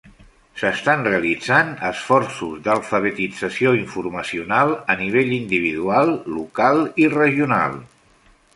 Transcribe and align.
S'estan 0.59 1.01
realitzant 1.07 1.67
esforços 1.89 2.63
d'alfabetització 2.67 3.75
informacional 3.81 4.75
a 4.95 4.99
nivell 5.05 5.37
individual, 5.39 6.13
local 6.39 6.83
i 7.05 7.07
regional. 7.17 7.81